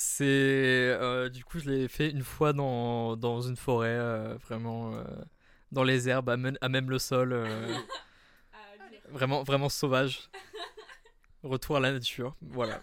[0.00, 4.94] C'est euh, du coup, je l'ai fait une fois dans, dans une forêt, euh, vraiment
[4.94, 5.02] euh,
[5.72, 7.74] dans les herbes, à, même- à même le sol, euh,
[9.08, 10.30] vraiment vraiment sauvage.
[11.42, 12.80] Retour à la nature, voilà.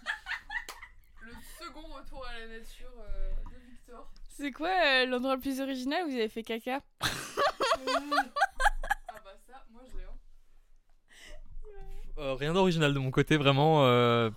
[1.22, 4.12] Le second retour à la nature euh, de Victor.
[4.28, 6.80] C'est quoi euh, l'endroit le plus original où vous avez fait caca?
[9.08, 10.04] Ah bah ça, moi je l'ai.
[10.04, 10.16] hein.
[12.18, 13.86] Euh, rien d'original de mon côté, vraiment.
[13.86, 14.28] euh,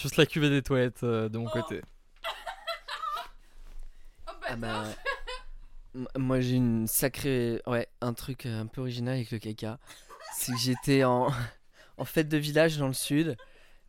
[0.00, 1.82] juste la cuvée des toilettes euh, de mon côté.
[4.28, 4.84] Oh Ah bah.
[6.16, 7.60] Moi j'ai une sacrée.
[7.66, 9.78] Ouais, un truc euh, un peu original avec le caca.
[10.34, 11.28] C'est que j'étais en...
[11.98, 13.36] en fête de village dans le sud.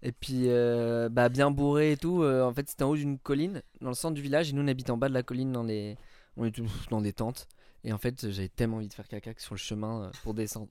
[0.02, 2.24] Et puis, euh, bah, bien bourré et tout.
[2.24, 4.50] euh, en fait, c'était en haut d'une colline, dans le centre du village.
[4.50, 5.98] Et nous, on habite en bas de la colline, dans, les...
[6.36, 7.48] on est tous dans des tentes.
[7.86, 10.34] Et en fait, j'avais tellement envie de faire caca que sur le chemin euh, pour
[10.34, 10.68] descendre,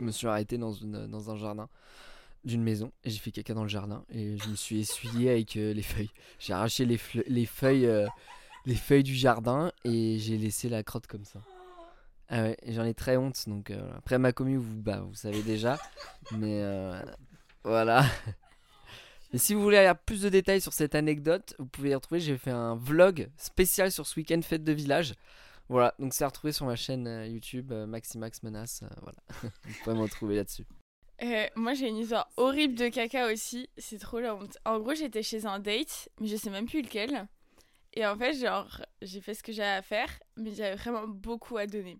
[0.00, 1.06] je me suis arrêté dans, une...
[1.06, 1.68] dans un jardin
[2.46, 2.92] d'une maison.
[3.04, 4.04] Et j'ai fait caca dans le jardin.
[4.10, 6.10] Et je me suis essuyé avec euh, les feuilles.
[6.38, 7.86] J'ai arraché les, les feuilles.
[7.86, 8.06] euh,
[8.64, 11.40] les feuilles du jardin et j'ai laissé la crotte comme ça.
[12.28, 13.48] Ah ouais, j'en ai très honte.
[13.48, 15.78] Donc euh, après ma commu, vous, bah, vous savez déjà.
[16.32, 16.62] Mais
[17.64, 18.04] voilà.
[19.34, 22.20] Si vous voulez avoir plus de détails sur cette anecdote, vous pouvez y retrouver.
[22.20, 25.14] J'ai fait un vlog spécial sur ce week-end fête de village.
[25.68, 28.82] Voilà, donc c'est à retrouver sur ma chaîne YouTube Maximax Menace.
[29.02, 29.18] voilà,
[29.64, 30.64] vous pouvez me retrouver là-dessus.
[31.22, 34.58] Euh, moi j'ai une histoire horrible de caca aussi, c'est trop la honte.
[34.66, 37.26] En gros j'étais chez un date, mais je sais même plus lequel.
[37.94, 41.56] Et en fait genre j'ai fait ce que j'avais à faire, mais j'avais vraiment beaucoup
[41.56, 41.98] à donner.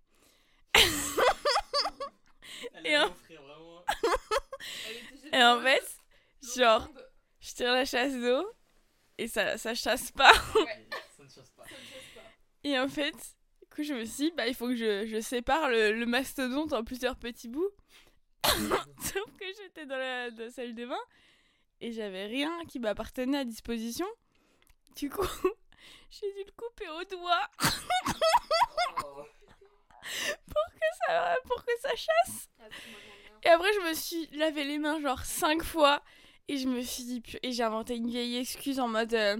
[2.84, 3.08] Et en-
[5.32, 5.84] Et en fait,
[6.56, 6.88] genre
[7.40, 8.46] je tire la chasse d'eau
[9.18, 10.32] et ça, ça chasse pas.
[12.64, 15.20] Et en fait, du coup je me suis dit, bah il faut que je, je
[15.20, 17.70] sépare le, le mastodonte en plusieurs petits bouts.
[19.00, 20.98] Sauf que j'étais dans la, dans la salle de bain
[21.80, 24.06] et j'avais rien qui m'appartenait à disposition.
[24.96, 25.26] Du coup,
[26.10, 27.50] j'ai dû le couper au doigt
[30.46, 32.48] pour que ça, pour que ça chasse.
[33.42, 36.02] Et après, je me suis lavé les mains genre cinq fois
[36.48, 39.14] et je me suis dit, et j'ai inventé une vieille excuse en mode.
[39.14, 39.36] euh,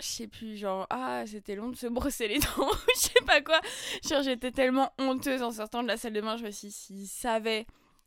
[0.00, 3.40] je sais plus, genre, ah, c'était long de se brosser les dents, je sais pas
[3.40, 3.60] quoi.
[4.08, 6.74] Genre, j'étais tellement honteuse en sortant de la salle de bain, je me suis dit,
[6.74, 7.66] s'ils savaient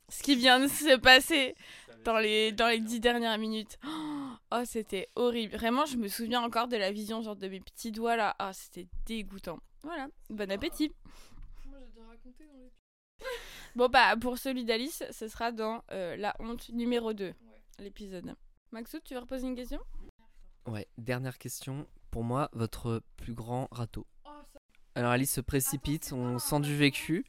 [0.10, 1.56] ce qui vient de se passer
[2.04, 3.78] dans les, dans les dix dernières minutes.
[4.52, 5.56] Oh, c'était horrible.
[5.56, 8.36] Vraiment, je me souviens encore de la vision, genre, de mes petits doigts là.
[8.40, 9.60] Ah, c'était dégoûtant.
[9.84, 10.92] Voilà, bon appétit.
[11.68, 12.72] Moi dans les.
[13.76, 17.34] Bon, bah, pour celui d'Alice, ce sera dans euh, La honte numéro 2,
[17.80, 18.34] l'épisode.
[18.72, 19.82] Maxou, tu veux reposer une question?
[20.66, 21.86] Ouais, dernière question.
[22.10, 24.08] Pour moi, votre plus grand râteau.
[24.98, 27.26] Alors Alice se précipite, on sent du vécu.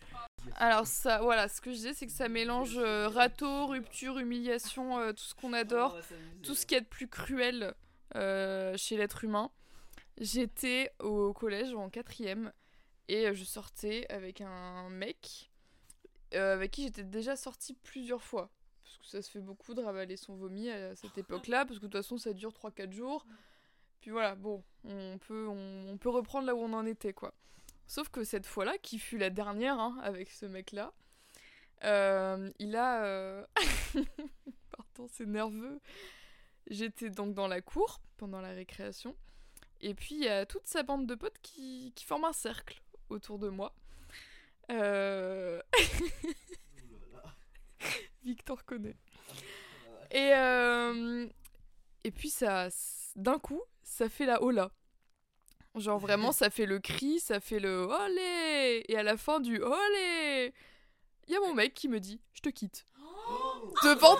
[0.54, 5.00] Alors ça, voilà, ce que je disais, c'est que ça mélange euh, râteau, rupture, humiliation,
[5.00, 5.98] euh, tout ce qu'on adore,
[6.44, 7.74] tout ce qu'il y a de plus cruel
[8.14, 9.50] euh, chez l'être humain.
[10.18, 12.52] J'étais au collège en quatrième
[13.08, 15.50] et euh, je sortais avec un mec
[16.32, 18.50] avec qui j'étais déjà sortie plusieurs fois.
[18.84, 21.86] Parce que ça se fait beaucoup de ravaler son vomi à cette époque-là, parce que
[21.86, 23.26] de toute façon ça dure 3-4 jours.
[24.00, 27.34] Puis voilà, bon, on peut, reprendre là où on en était, quoi.
[27.86, 30.92] Sauf que cette fois-là, qui fut la dernière hein, avec ce mec-là,
[31.84, 33.04] euh, il a...
[33.04, 33.46] euh,
[34.70, 35.80] Pardon, c'est nerveux.
[36.68, 39.16] J'étais donc dans la cour pendant la récréation.
[39.80, 42.82] Et puis il y a toute sa bande de potes qui, qui forment un cercle
[43.08, 43.74] autour de moi.
[44.70, 45.62] Euh...
[48.24, 48.96] Victor connaît.
[50.10, 51.28] Et, euh,
[52.02, 52.68] et puis ça,
[53.16, 54.70] d'un coup, ça fait la hola.
[55.74, 58.84] Genre vraiment, ça fait le cri, ça fait le olé.
[58.88, 60.54] Et à la fin du olé,
[61.26, 62.86] il y a mon mec qui me dit je te quitte.
[63.82, 64.16] Devant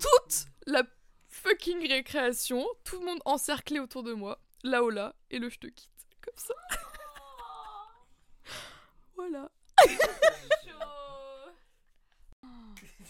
[0.00, 0.82] toute la
[1.28, 5.66] fucking récréation, tout le monde encerclé autour de moi, la hola et le je te
[5.66, 5.90] quitte.
[6.22, 6.54] Comme ça.
[9.16, 9.50] voilà.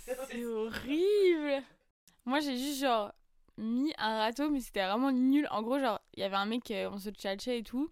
[0.05, 1.62] C'est horrible.
[2.25, 3.12] Moi, j'ai juste genre
[3.58, 5.46] mis un râteau, mais c'était vraiment nul.
[5.50, 7.90] En gros, genre, il y avait un mec, euh, on se tchatchait et tout.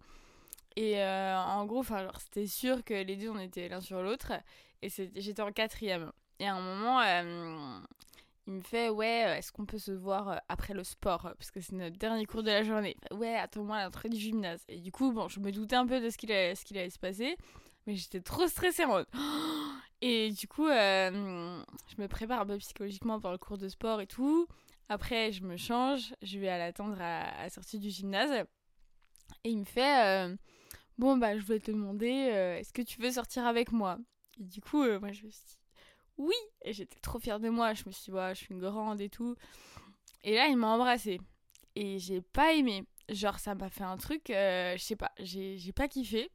[0.77, 1.85] Et euh, en gros,
[2.19, 4.33] c'était sûr que les deux, on était l'un sur l'autre.
[4.83, 6.13] Et j'étais en quatrième.
[6.41, 7.79] Et à un moment, euh,
[8.47, 11.33] il me fait ouais, est-ce qu'on peut se voir après le sport?
[11.39, 12.97] Parce que c'est notre dernier cours de la journée.
[13.13, 14.65] Ouais, attends-moi l'entrée du gymnase.
[14.69, 17.37] Et du coup, bon, je me doutais un peu de ce qu'il allait, se passer,
[17.87, 19.07] mais j'étais trop stressée en mode.
[20.03, 21.11] Et du coup, je
[21.97, 24.47] me prépare un peu psychologiquement pour le cours de sport et tout.
[24.89, 28.45] Après, je me change, je vais à l'attendre à, la sortie du gymnase.
[29.45, 30.37] Et il me fait euh,
[30.99, 33.99] Bon, bah, je voulais te demander, euh, est-ce que tu veux sortir avec moi?
[34.39, 35.59] Et du coup, euh, moi, je me suis dit
[36.19, 37.73] Oui Et j'étais trop fière de moi.
[37.75, 39.37] Je me suis dit Ouais, je suis une grande et tout.
[40.23, 41.21] Et là, il m'a embrassée.
[41.77, 42.85] Et j'ai pas aimé.
[43.09, 46.31] Genre, ça m'a fait un truc, je sais pas, j'ai pas kiffé.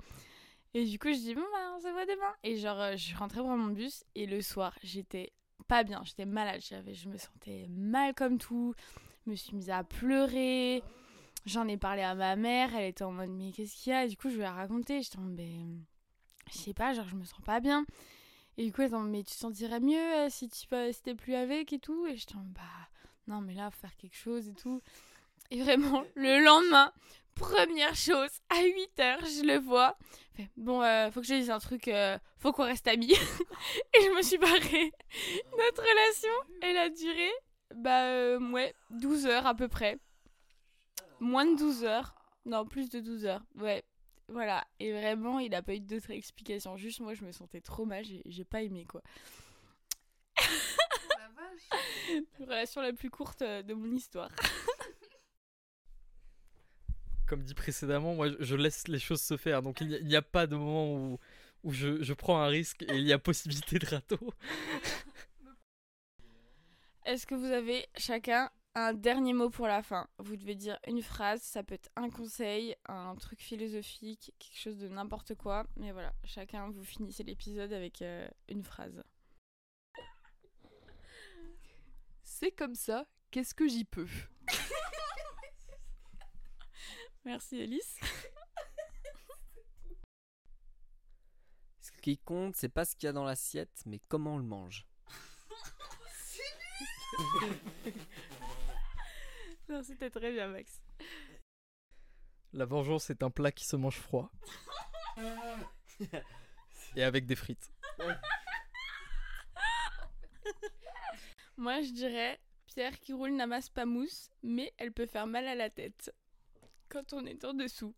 [0.75, 2.33] Et du coup, je dis Bon, bah, on se voit demain.
[2.43, 4.03] Et genre, je suis rentrée prendre mon bus.
[4.15, 5.33] Et le soir, j'étais
[5.67, 6.01] pas bien.
[6.03, 6.61] J'étais malade.
[6.67, 8.73] J'avais, je me sentais mal comme tout.
[9.25, 10.83] Je me suis mise à pleurer.
[11.45, 14.05] J'en ai parlé à ma mère, elle était en mode mais qu'est-ce qu'il y a?
[14.07, 15.83] Du coup je lui ai raconté, j'étais en mode ben,
[16.51, 17.85] je sais pas, genre je me sens pas bien.
[18.57, 20.91] Et du coup elle était en mais tu te sentirais mieux euh, si tu pas-
[20.91, 22.61] si t'es plus avec et tout Et j'étais en bah
[23.27, 24.81] non mais là faut faire quelque chose et tout.
[25.51, 26.91] Et vraiment le lendemain,
[27.35, 29.97] première chose, à 8h je le vois.
[30.55, 33.11] Bon euh, faut que je dise un truc, euh, faut qu'on reste amis.
[33.93, 34.93] et je me suis barrée.
[35.57, 37.29] Notre relation elle a duré
[37.75, 39.99] bah euh, ouais 12 heures à peu près
[41.19, 42.15] moins de 12 heures.
[42.45, 43.43] Non, plus de 12 heures.
[43.55, 43.83] Ouais.
[44.27, 44.65] Voilà.
[44.79, 46.77] Et vraiment, il a pas eu d'autres explications.
[46.77, 48.03] Juste, moi, je me sentais trop mal.
[48.25, 49.01] J'ai pas aimé, quoi.
[50.37, 51.83] La vache.
[52.39, 54.29] La relation la plus courte de mon histoire.
[57.29, 59.61] Comme dit précédemment, moi je laisse les choses se faire.
[59.61, 61.19] Donc il n'y a, pas de moment où,
[61.63, 64.17] où je, je prends un risque et il y a possibilité de râteau.
[67.05, 70.07] Est-ce que vous avez chacun un dernier mot pour la fin?
[70.17, 71.43] Vous devez dire une phrase.
[71.43, 75.67] Ça peut être un conseil, un truc philosophique, quelque chose de n'importe quoi.
[75.75, 79.03] Mais voilà, chacun, vous finissez l'épisode avec euh, une phrase.
[82.23, 84.07] C'est comme ça, qu'est-ce que j'y peux?
[87.25, 87.97] Merci, Alice.
[91.81, 94.43] Ce qui compte, c'est pas ce qu'il y a dans l'assiette, mais comment on le
[94.43, 94.87] mange.
[99.69, 100.81] Non, c'était très bien, Max.
[102.53, 104.31] La vengeance est un plat qui se mange froid.
[106.95, 107.71] et avec des frites.
[111.57, 115.53] Moi, je dirais pierre qui roule n'amasse pas mousse, mais elle peut faire mal à
[115.53, 116.15] la tête.
[116.89, 117.93] Quand on est en dessous.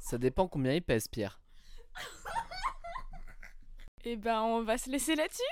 [0.00, 1.40] Ça dépend combien il pèse, Pierre.
[4.04, 5.42] Et ben, on va se laisser là-dessus.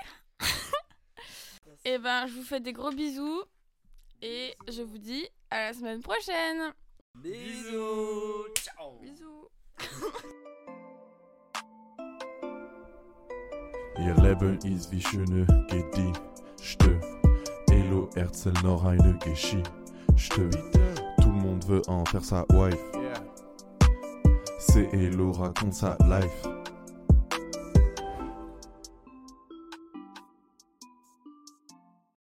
[1.84, 3.42] Et ben, je vous fais des gros bisous.
[4.22, 6.72] Et je vous dis à la semaine prochaine.
[7.16, 9.48] Bisous Ciao Bisous.
[13.98, 17.23] Ihr Leben ist wie schöne Gedichte.
[17.94, 19.70] Elo erzähl noch eine Geschichte.
[21.22, 22.76] Tout le monde veut en faire sa wife.
[24.58, 26.53] C'est Elo raconte sa life.